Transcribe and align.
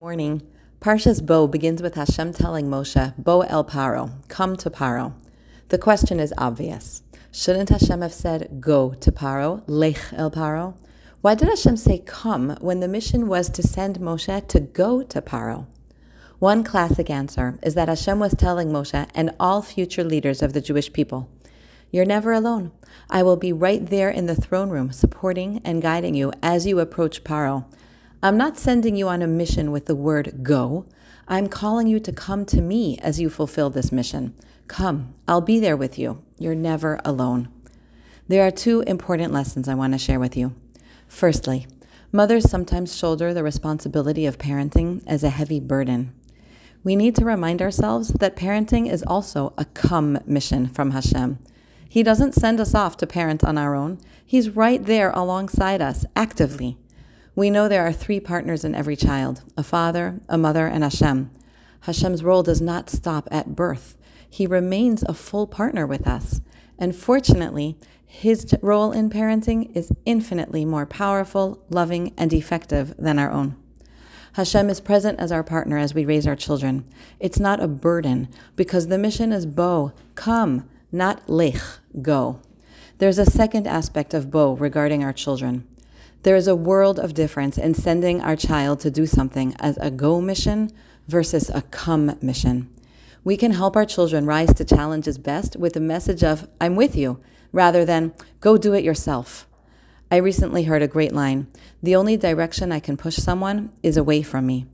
Morning. 0.00 0.42
Parshas 0.80 1.26
Bo 1.26 1.48
begins 1.48 1.82
with 1.82 1.96
Hashem 1.96 2.32
telling 2.32 2.70
Moshe, 2.70 3.14
Bo 3.18 3.40
el 3.40 3.64
Paro, 3.64 4.12
come 4.28 4.56
to 4.58 4.70
Paro. 4.70 5.12
The 5.70 5.78
question 5.78 6.20
is 6.20 6.32
obvious. 6.38 7.02
Shouldn't 7.32 7.70
Hashem 7.70 8.00
have 8.02 8.12
said, 8.12 8.60
go 8.60 8.94
to 8.94 9.10
Paro, 9.10 9.64
lech 9.66 9.98
el 10.12 10.30
Paro? 10.30 10.76
Why 11.20 11.34
did 11.34 11.48
Hashem 11.48 11.76
say 11.76 11.98
come 11.98 12.56
when 12.60 12.78
the 12.78 12.86
mission 12.86 13.26
was 13.26 13.50
to 13.50 13.60
send 13.64 13.98
Moshe 13.98 14.46
to 14.46 14.60
go 14.60 15.02
to 15.02 15.20
Paro? 15.20 15.66
One 16.38 16.62
classic 16.62 17.10
answer 17.10 17.58
is 17.60 17.74
that 17.74 17.88
Hashem 17.88 18.20
was 18.20 18.36
telling 18.36 18.68
Moshe 18.68 19.08
and 19.16 19.34
all 19.40 19.62
future 19.62 20.04
leaders 20.04 20.42
of 20.42 20.52
the 20.52 20.60
Jewish 20.60 20.92
people, 20.92 21.28
You're 21.90 22.04
never 22.04 22.32
alone. 22.32 22.70
I 23.10 23.24
will 23.24 23.36
be 23.36 23.52
right 23.52 23.84
there 23.84 24.10
in 24.10 24.26
the 24.26 24.36
throne 24.36 24.70
room, 24.70 24.92
supporting 24.92 25.60
and 25.64 25.82
guiding 25.82 26.14
you 26.14 26.32
as 26.40 26.68
you 26.68 26.78
approach 26.78 27.24
Paro. 27.24 27.64
I'm 28.20 28.36
not 28.36 28.58
sending 28.58 28.96
you 28.96 29.06
on 29.08 29.22
a 29.22 29.28
mission 29.28 29.70
with 29.70 29.86
the 29.86 29.94
word 29.94 30.42
go. 30.42 30.86
I'm 31.28 31.46
calling 31.46 31.86
you 31.86 32.00
to 32.00 32.12
come 32.12 32.44
to 32.46 32.60
me 32.60 32.98
as 32.98 33.20
you 33.20 33.30
fulfill 33.30 33.70
this 33.70 33.92
mission. 33.92 34.34
Come, 34.66 35.14
I'll 35.28 35.40
be 35.40 35.60
there 35.60 35.76
with 35.76 36.00
you. 36.00 36.20
You're 36.36 36.56
never 36.56 36.98
alone. 37.04 37.48
There 38.26 38.44
are 38.44 38.50
two 38.50 38.80
important 38.88 39.32
lessons 39.32 39.68
I 39.68 39.74
want 39.74 39.92
to 39.92 40.00
share 40.00 40.18
with 40.18 40.36
you. 40.36 40.52
Firstly, 41.06 41.68
mothers 42.10 42.50
sometimes 42.50 42.96
shoulder 42.96 43.32
the 43.32 43.44
responsibility 43.44 44.26
of 44.26 44.36
parenting 44.36 45.00
as 45.06 45.22
a 45.22 45.30
heavy 45.30 45.60
burden. 45.60 46.12
We 46.82 46.96
need 46.96 47.14
to 47.16 47.24
remind 47.24 47.62
ourselves 47.62 48.08
that 48.14 48.34
parenting 48.34 48.90
is 48.90 49.04
also 49.04 49.52
a 49.56 49.64
come 49.64 50.18
mission 50.26 50.66
from 50.66 50.90
Hashem. 50.90 51.38
He 51.88 52.02
doesn't 52.02 52.34
send 52.34 52.58
us 52.58 52.74
off 52.74 52.96
to 52.96 53.06
parent 53.06 53.44
on 53.44 53.56
our 53.56 53.76
own, 53.76 54.00
He's 54.26 54.50
right 54.50 54.84
there 54.84 55.10
alongside 55.12 55.80
us, 55.80 56.04
actively. 56.16 56.78
We 57.38 57.50
know 57.50 57.68
there 57.68 57.86
are 57.86 57.92
three 57.92 58.18
partners 58.18 58.64
in 58.64 58.74
every 58.74 58.96
child 58.96 59.42
a 59.56 59.62
father, 59.62 60.18
a 60.28 60.36
mother, 60.36 60.66
and 60.66 60.82
Hashem. 60.82 61.30
Hashem's 61.82 62.24
role 62.24 62.42
does 62.42 62.60
not 62.60 62.90
stop 62.90 63.28
at 63.30 63.54
birth. 63.54 63.96
He 64.28 64.44
remains 64.44 65.04
a 65.04 65.14
full 65.14 65.46
partner 65.46 65.86
with 65.86 66.04
us. 66.08 66.40
And 66.80 66.96
fortunately, 66.96 67.78
his 68.04 68.44
role 68.60 68.90
in 68.90 69.08
parenting 69.08 69.70
is 69.76 69.92
infinitely 70.04 70.64
more 70.64 70.84
powerful, 70.84 71.62
loving, 71.70 72.12
and 72.16 72.32
effective 72.32 72.92
than 72.98 73.20
our 73.20 73.30
own. 73.30 73.54
Hashem 74.32 74.68
is 74.68 74.80
present 74.80 75.20
as 75.20 75.30
our 75.30 75.44
partner 75.44 75.78
as 75.78 75.94
we 75.94 76.04
raise 76.04 76.26
our 76.26 76.34
children. 76.34 76.84
It's 77.20 77.38
not 77.38 77.62
a 77.62 77.68
burden 77.68 78.26
because 78.56 78.88
the 78.88 78.98
mission 78.98 79.30
is 79.30 79.46
bo, 79.46 79.92
come, 80.16 80.68
not 80.90 81.30
lech, 81.30 81.62
go. 82.02 82.40
There's 82.98 83.18
a 83.18 83.24
second 83.24 83.68
aspect 83.68 84.12
of 84.12 84.28
bo 84.28 84.54
regarding 84.54 85.04
our 85.04 85.12
children. 85.12 85.67
There 86.24 86.36
is 86.36 86.48
a 86.48 86.56
world 86.56 86.98
of 86.98 87.14
difference 87.14 87.56
in 87.56 87.74
sending 87.74 88.20
our 88.20 88.34
child 88.34 88.80
to 88.80 88.90
do 88.90 89.06
something 89.06 89.54
as 89.60 89.78
a 89.78 89.90
go 89.90 90.20
mission 90.20 90.72
versus 91.06 91.48
a 91.48 91.62
come 91.62 92.18
mission. 92.20 92.68
We 93.22 93.36
can 93.36 93.52
help 93.52 93.76
our 93.76 93.84
children 93.84 94.26
rise 94.26 94.52
to 94.54 94.64
challenges 94.64 95.16
best 95.16 95.56
with 95.56 95.76
a 95.76 95.80
message 95.80 96.24
of, 96.24 96.48
I'm 96.60 96.74
with 96.74 96.96
you, 96.96 97.20
rather 97.52 97.84
than, 97.84 98.14
go 98.40 98.58
do 98.58 98.74
it 98.74 98.84
yourself. 98.84 99.46
I 100.10 100.16
recently 100.16 100.64
heard 100.64 100.82
a 100.82 100.88
great 100.88 101.12
line 101.12 101.46
The 101.82 101.94
only 101.94 102.16
direction 102.16 102.72
I 102.72 102.80
can 102.80 102.96
push 102.96 103.16
someone 103.16 103.70
is 103.84 103.96
away 103.96 104.22
from 104.22 104.46
me. 104.46 104.66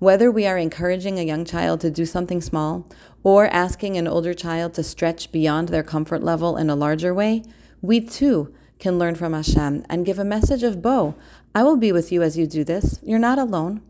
Whether 0.00 0.30
we 0.30 0.46
are 0.46 0.58
encouraging 0.58 1.18
a 1.18 1.24
young 1.24 1.44
child 1.44 1.80
to 1.80 1.90
do 1.90 2.04
something 2.04 2.40
small 2.42 2.86
or 3.22 3.46
asking 3.46 3.96
an 3.96 4.08
older 4.08 4.34
child 4.34 4.74
to 4.74 4.82
stretch 4.82 5.32
beyond 5.32 5.68
their 5.68 5.82
comfort 5.82 6.22
level 6.22 6.56
in 6.56 6.68
a 6.68 6.74
larger 6.74 7.14
way, 7.14 7.42
we 7.80 8.00
too 8.00 8.52
can 8.80 8.98
learn 8.98 9.14
from 9.14 9.32
Hashem 9.32 9.84
and 9.88 10.06
give 10.06 10.18
a 10.18 10.24
message 10.24 10.62
of 10.62 10.82
Bo. 10.82 11.14
I 11.54 11.62
will 11.62 11.76
be 11.76 11.92
with 11.92 12.10
you 12.10 12.22
as 12.22 12.36
you 12.36 12.46
do 12.46 12.64
this. 12.64 12.98
You're 13.02 13.18
not 13.18 13.38
alone. 13.38 13.82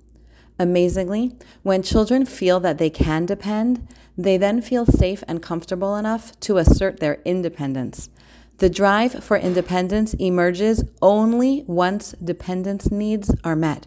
Amazingly, 0.59 1.33
when 1.63 1.83
children 1.83 2.27
feel 2.27 2.61
that 2.61 2.77
they 2.77 2.91
can 2.91 3.25
depend, 3.25 3.89
they 4.19 4.37
then 4.37 4.61
feel 4.61 4.85
safe 4.85 5.25
and 5.27 5.43
comfortable 5.43 5.97
enough 5.97 6.39
to 6.41 6.59
assert 6.59 7.01
their 7.01 7.23
independence. 7.25 8.11
The 8.59 8.69
drive 8.69 9.25
for 9.25 9.39
independence 9.39 10.13
emerges 10.15 10.85
only 11.01 11.65
once 11.67 12.13
dependence 12.23 12.91
needs 12.91 13.35
are 13.43 13.57
met. 13.57 13.87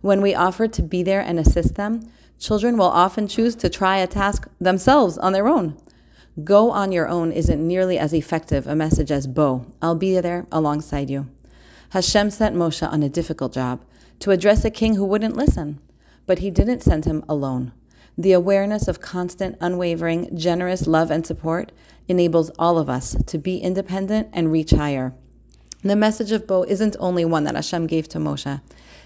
When 0.00 0.20
we 0.20 0.34
offer 0.34 0.66
to 0.66 0.82
be 0.82 1.04
there 1.04 1.20
and 1.20 1.38
assist 1.38 1.76
them, 1.76 2.10
children 2.40 2.76
will 2.76 2.86
often 2.86 3.28
choose 3.28 3.54
to 3.56 3.68
try 3.68 3.98
a 3.98 4.08
task 4.08 4.48
themselves 4.60 5.16
on 5.18 5.32
their 5.32 5.46
own. 5.46 5.76
Go 6.44 6.70
on 6.70 6.92
your 6.92 7.08
own 7.08 7.32
isn't 7.32 7.66
nearly 7.66 7.98
as 7.98 8.12
effective 8.12 8.66
a 8.66 8.76
message 8.76 9.10
as 9.10 9.26
Bo. 9.26 9.66
I'll 9.82 9.96
be 9.96 10.20
there 10.20 10.46
alongside 10.52 11.10
you. 11.10 11.26
Hashem 11.90 12.30
sent 12.30 12.54
Moshe 12.54 12.86
on 12.86 13.02
a 13.02 13.08
difficult 13.08 13.52
job 13.52 13.80
to 14.20 14.30
address 14.30 14.64
a 14.64 14.70
king 14.70 14.94
who 14.94 15.04
wouldn't 15.04 15.36
listen, 15.36 15.80
but 16.26 16.38
he 16.38 16.50
didn't 16.50 16.84
send 16.84 17.04
him 17.04 17.24
alone. 17.28 17.72
The 18.16 18.32
awareness 18.32 18.86
of 18.86 19.00
constant, 19.00 19.56
unwavering, 19.60 20.36
generous 20.36 20.86
love 20.86 21.10
and 21.10 21.26
support 21.26 21.72
enables 22.06 22.50
all 22.58 22.78
of 22.78 22.88
us 22.88 23.16
to 23.26 23.38
be 23.38 23.58
independent 23.58 24.28
and 24.32 24.52
reach 24.52 24.70
higher. 24.70 25.14
The 25.82 25.96
message 25.96 26.30
of 26.30 26.46
Bo 26.46 26.62
isn't 26.64 26.96
only 27.00 27.24
one 27.24 27.44
that 27.44 27.54
Hashem 27.56 27.86
gave 27.86 28.06
to 28.08 28.18
Moshe. 28.18 28.60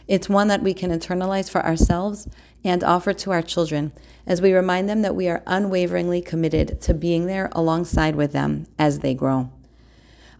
It's 0.06 0.28
one 0.28 0.48
that 0.48 0.62
we 0.62 0.74
can 0.74 0.90
internalize 0.90 1.50
for 1.50 1.64
ourselves 1.64 2.28
and 2.62 2.84
offer 2.84 3.12
to 3.12 3.30
our 3.30 3.42
children 3.42 3.92
as 4.26 4.40
we 4.40 4.52
remind 4.52 4.88
them 4.88 5.02
that 5.02 5.16
we 5.16 5.28
are 5.28 5.42
unwaveringly 5.46 6.22
committed 6.22 6.80
to 6.82 6.94
being 6.94 7.26
there 7.26 7.48
alongside 7.52 8.16
with 8.16 8.32
them 8.32 8.66
as 8.78 9.00
they 9.00 9.14
grow. 9.14 9.50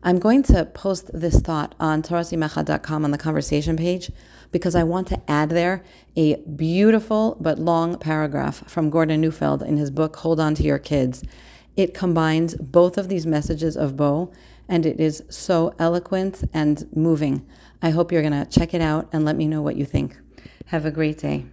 I'm 0.02 0.18
going 0.18 0.42
to 0.44 0.66
post 0.66 1.10
this 1.18 1.40
thought 1.40 1.74
on 1.80 2.02
torahsimcha.com 2.02 3.04
on 3.04 3.10
the 3.10 3.16
conversation 3.16 3.76
page 3.76 4.10
because 4.52 4.74
I 4.74 4.84
want 4.84 5.08
to 5.08 5.30
add 5.30 5.48
there 5.48 5.82
a 6.14 6.36
beautiful 6.36 7.38
but 7.40 7.58
long 7.58 7.98
paragraph 7.98 8.68
from 8.68 8.90
Gordon 8.90 9.22
Neufeld 9.22 9.62
in 9.62 9.78
his 9.78 9.90
book, 9.90 10.16
Hold 10.16 10.40
On 10.40 10.54
to 10.56 10.62
Your 10.62 10.78
Kids. 10.78 11.24
It 11.74 11.94
combines 11.94 12.54
both 12.56 12.98
of 12.98 13.08
these 13.08 13.26
messages 13.26 13.78
of 13.78 13.96
Bo 13.96 14.30
and 14.68 14.86
it 14.86 15.00
is 15.00 15.22
so 15.28 15.74
eloquent 15.78 16.44
and 16.52 16.86
moving. 16.94 17.46
I 17.82 17.90
hope 17.90 18.12
you're 18.12 18.22
going 18.22 18.44
to 18.44 18.50
check 18.50 18.74
it 18.74 18.80
out 18.80 19.08
and 19.12 19.24
let 19.24 19.36
me 19.36 19.46
know 19.46 19.62
what 19.62 19.76
you 19.76 19.84
think. 19.84 20.18
Have 20.66 20.86
a 20.86 20.90
great 20.90 21.18
day. 21.18 21.46